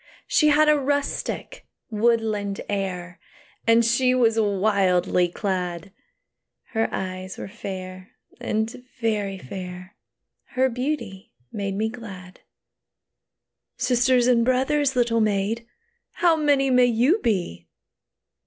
She 0.25 0.47
had 0.47 0.67
a 0.67 0.79
rustic, 0.79 1.63
woodland 1.91 2.61
air, 2.67 3.19
And 3.67 3.85
she 3.85 4.15
was 4.15 4.39
wildly 4.39 5.27
clad; 5.27 5.91
Her 6.69 6.89
eyes 6.91 7.37
were 7.37 7.47
fair, 7.47 8.09
and 8.39 8.81
very 8.99 9.37
fair; 9.37 9.95
Her 10.55 10.69
beauty 10.69 11.33
made 11.51 11.75
me 11.75 11.87
glad. 11.87 12.39
"Sisters 13.77 14.25
and 14.25 14.43
brothers, 14.43 14.95
little 14.95 15.21
maid, 15.21 15.67
How 16.13 16.35
many 16.35 16.71
may 16.71 16.85
you 16.87 17.19
be?" 17.19 17.67